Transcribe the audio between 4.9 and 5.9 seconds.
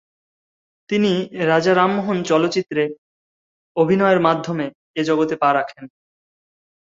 এই জগতে পা রাখেন।